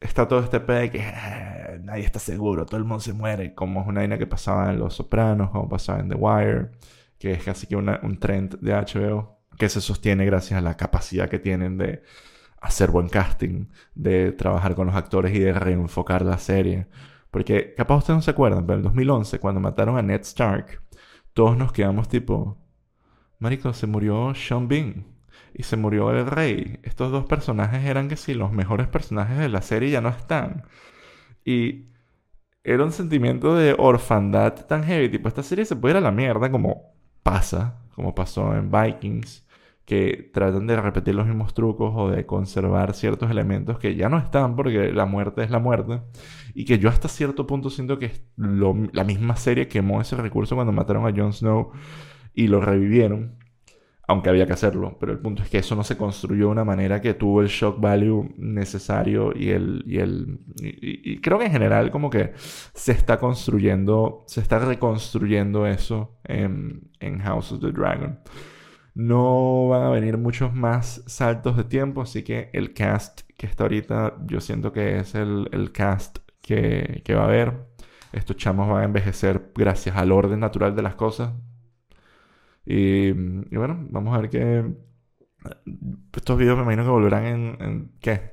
está 0.00 0.28
todo 0.28 0.40
este 0.40 0.60
pedo 0.60 0.78
de 0.78 0.90
que 0.90 1.02
ah, 1.02 1.76
nadie 1.82 2.04
está 2.04 2.20
seguro, 2.20 2.64
todo 2.64 2.76
el 2.78 2.84
mundo 2.84 3.00
se 3.00 3.12
muere, 3.12 3.54
como 3.54 3.82
es 3.82 3.88
una 3.88 4.04
idea 4.04 4.18
que 4.18 4.26
pasaba 4.26 4.70
en 4.70 4.78
Los 4.78 4.94
Sopranos, 4.94 5.50
como 5.50 5.68
pasaba 5.68 6.00
en 6.00 6.08
The 6.08 6.14
Wire, 6.14 6.70
que 7.18 7.32
es 7.32 7.42
casi 7.44 7.66
que 7.66 7.76
un 7.76 8.18
trend 8.20 8.60
de 8.60 8.72
HBO, 8.72 9.40
que 9.58 9.68
se 9.68 9.80
sostiene 9.80 10.24
gracias 10.24 10.58
a 10.58 10.62
la 10.62 10.76
capacidad 10.76 11.28
que 11.28 11.40
tienen 11.40 11.78
de 11.78 12.02
hacer 12.60 12.90
buen 12.90 13.08
casting, 13.08 13.66
de 13.94 14.32
trabajar 14.32 14.74
con 14.76 14.86
los 14.86 14.96
actores 14.96 15.34
y 15.34 15.40
de 15.40 15.52
reenfocar 15.52 16.22
la 16.24 16.38
serie. 16.38 16.86
Porque 17.30 17.74
capaz 17.76 17.96
ustedes 17.98 18.18
no 18.18 18.22
se 18.22 18.30
acuerdan, 18.30 18.66
pero 18.66 18.74
en 18.74 18.80
el 18.80 18.84
2011, 18.84 19.40
cuando 19.40 19.60
mataron 19.60 19.98
a 19.98 20.02
Ned 20.02 20.20
Stark, 20.22 20.82
todos 21.34 21.56
nos 21.56 21.72
quedamos 21.72 22.08
tipo, 22.08 22.58
Marico, 23.40 23.72
se 23.72 23.86
murió 23.86 24.34
Sean 24.34 24.68
Bean 24.68 25.17
y 25.54 25.62
se 25.64 25.76
murió 25.76 26.10
el 26.10 26.26
rey. 26.26 26.78
Estos 26.82 27.12
dos 27.12 27.24
personajes 27.26 27.84
eran 27.84 28.08
que 28.08 28.16
sí, 28.16 28.34
los 28.34 28.52
mejores 28.52 28.88
personajes 28.88 29.38
de 29.38 29.48
la 29.48 29.62
serie 29.62 29.90
ya 29.90 30.00
no 30.00 30.08
están. 30.08 30.64
Y 31.44 31.86
era 32.64 32.84
un 32.84 32.92
sentimiento 32.92 33.54
de 33.54 33.74
orfandad 33.78 34.66
tan 34.66 34.84
heavy. 34.84 35.08
Tipo, 35.08 35.28
esta 35.28 35.42
serie 35.42 35.64
se 35.64 35.76
puede 35.76 35.94
ir 35.94 35.98
a 35.98 36.00
la 36.00 36.10
mierda 36.10 36.50
como 36.50 36.92
pasa, 37.22 37.80
como 37.94 38.14
pasó 38.14 38.54
en 38.54 38.70
Vikings, 38.70 39.46
que 39.84 40.30
tratan 40.34 40.66
de 40.66 40.76
repetir 40.80 41.14
los 41.14 41.26
mismos 41.26 41.54
trucos 41.54 41.94
o 41.96 42.10
de 42.10 42.26
conservar 42.26 42.92
ciertos 42.92 43.30
elementos 43.30 43.78
que 43.78 43.94
ya 43.96 44.10
no 44.10 44.18
están 44.18 44.54
porque 44.54 44.92
la 44.92 45.06
muerte 45.06 45.42
es 45.42 45.50
la 45.50 45.58
muerte. 45.60 46.02
Y 46.54 46.66
que 46.66 46.78
yo 46.78 46.90
hasta 46.90 47.08
cierto 47.08 47.46
punto 47.46 47.70
siento 47.70 47.98
que 47.98 48.12
la 48.36 49.04
misma 49.04 49.36
serie 49.36 49.68
quemó 49.68 50.00
ese 50.00 50.16
recurso 50.16 50.54
cuando 50.54 50.72
mataron 50.72 51.06
a 51.06 51.16
Jon 51.16 51.32
Snow 51.32 51.72
y 52.34 52.48
lo 52.48 52.60
revivieron 52.60 53.38
aunque 54.08 54.30
había 54.30 54.46
que 54.46 54.54
hacerlo, 54.54 54.96
pero 54.98 55.12
el 55.12 55.18
punto 55.18 55.42
es 55.42 55.50
que 55.50 55.58
eso 55.58 55.76
no 55.76 55.84
se 55.84 55.98
construyó 55.98 56.46
de 56.46 56.52
una 56.52 56.64
manera 56.64 57.02
que 57.02 57.12
tuvo 57.12 57.42
el 57.42 57.48
shock 57.48 57.78
value 57.78 58.32
necesario 58.38 59.32
y 59.36 59.50
el... 59.50 59.84
Y, 59.86 59.98
el, 59.98 60.40
y, 60.62 61.20
creo 61.20 61.38
que 61.38 61.44
en 61.44 61.52
general 61.52 61.90
como 61.90 62.08
que 62.08 62.32
se 62.34 62.92
está 62.92 63.18
construyendo, 63.18 64.24
se 64.26 64.40
está 64.40 64.60
reconstruyendo 64.60 65.66
eso 65.66 66.16
en, 66.24 66.90
en 67.00 67.18
House 67.18 67.52
of 67.52 67.60
the 67.60 67.70
Dragon. 67.70 68.18
No 68.94 69.68
van 69.68 69.82
a 69.82 69.90
venir 69.90 70.16
muchos 70.16 70.54
más 70.54 71.04
saltos 71.06 71.58
de 71.58 71.64
tiempo, 71.64 72.00
así 72.00 72.22
que 72.22 72.48
el 72.54 72.72
cast 72.72 73.20
que 73.36 73.46
está 73.46 73.64
ahorita 73.64 74.16
yo 74.24 74.40
siento 74.40 74.72
que 74.72 74.98
es 75.00 75.14
el, 75.14 75.50
el 75.52 75.70
cast 75.70 76.20
que, 76.40 77.02
que 77.04 77.14
va 77.14 77.24
a 77.24 77.26
haber. 77.26 77.52
Estos 78.14 78.36
chamos 78.38 78.70
van 78.70 78.80
a 78.80 78.84
envejecer 78.86 79.52
gracias 79.54 79.96
al 79.96 80.12
orden 80.12 80.40
natural 80.40 80.74
de 80.74 80.82
las 80.82 80.94
cosas. 80.94 81.32
Y, 82.70 83.12
bueno, 83.56 83.86
vamos 83.88 84.14
a 84.14 84.20
ver 84.20 84.28
qué... 84.28 84.62
Estos 86.14 86.36
videos 86.36 86.58
me 86.58 86.64
imagino 86.64 86.84
que 86.84 86.90
volverán 86.90 87.24
en, 87.24 87.92
¿qué? 88.00 88.32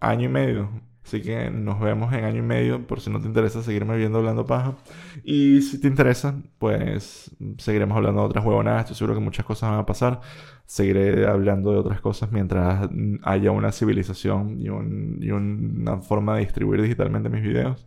Año 0.00 0.26
y 0.26 0.28
medio. 0.28 0.82
Así 1.02 1.22
que 1.22 1.50
nos 1.50 1.80
vemos 1.80 2.12
en 2.12 2.24
año 2.24 2.40
y 2.40 2.42
medio 2.42 2.86
por 2.86 3.00
si 3.00 3.10
no 3.10 3.20
te 3.22 3.26
interesa 3.26 3.62
seguirme 3.62 3.96
viendo 3.96 4.18
hablando 4.18 4.44
paja. 4.44 4.76
Y 5.22 5.62
si 5.62 5.80
te 5.80 5.88
interesa, 5.88 6.42
pues 6.58 7.34
seguiremos 7.56 7.96
hablando 7.96 8.20
de 8.20 8.26
otras 8.26 8.44
huevonadas. 8.44 8.82
Estoy 8.82 8.96
seguro 8.96 9.14
que 9.14 9.24
muchas 9.24 9.46
cosas 9.46 9.70
van 9.70 9.80
a 9.80 9.86
pasar. 9.86 10.20
Seguiré 10.66 11.26
hablando 11.26 11.72
de 11.72 11.78
otras 11.78 12.02
cosas 12.02 12.32
mientras 12.32 12.90
haya 13.22 13.50
una 13.50 13.72
civilización 13.72 14.60
y, 14.60 14.66
y 14.66 15.30
una 15.30 15.98
forma 16.02 16.34
de 16.34 16.40
distribuir 16.40 16.82
digitalmente 16.82 17.30
mis 17.30 17.42
videos. 17.42 17.86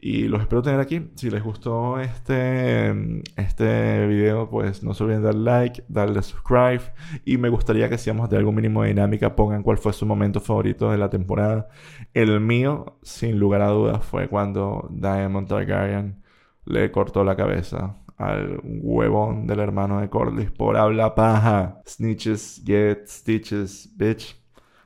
Y 0.00 0.28
los 0.28 0.40
espero 0.40 0.62
tener 0.62 0.78
aquí. 0.78 1.10
Si 1.16 1.28
les 1.28 1.42
gustó 1.42 1.98
este, 1.98 3.22
este 3.36 4.06
video, 4.06 4.48
pues 4.48 4.82
no 4.82 4.94
se 4.94 5.02
olviden 5.02 5.24
dar 5.24 5.34
like, 5.34 5.84
darle 5.88 6.22
subscribe. 6.22 6.82
Y 7.24 7.36
me 7.36 7.48
gustaría 7.48 7.88
que 7.88 7.98
seamos 7.98 8.30
de 8.30 8.36
algún 8.36 8.54
mínimo 8.54 8.82
de 8.82 8.88
dinámica. 8.90 9.34
Pongan 9.34 9.62
cuál 9.62 9.78
fue 9.78 9.92
su 9.92 10.06
momento 10.06 10.40
favorito 10.40 10.90
de 10.90 10.98
la 10.98 11.10
temporada. 11.10 11.68
El 12.14 12.40
mío, 12.40 12.98
sin 13.02 13.38
lugar 13.40 13.62
a 13.62 13.68
dudas, 13.68 14.04
fue 14.04 14.28
cuando 14.28 14.88
Diamond 14.90 15.48
Targaryen 15.48 16.22
le 16.64 16.90
cortó 16.92 17.24
la 17.24 17.34
cabeza 17.36 17.96
al 18.18 18.60
huevón 18.64 19.46
del 19.46 19.60
hermano 19.60 20.00
de 20.00 20.10
Corlys 20.10 20.50
por 20.50 20.76
habla 20.76 21.14
paja. 21.14 21.82
Snitches, 21.86 22.62
get 22.64 23.06
stitches, 23.06 23.90
bitch. 23.96 24.36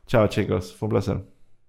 Chao 0.07 0.26
chicos, 0.28 0.75
fue 0.75 0.87
un 0.87 0.90
placer. 0.90 1.31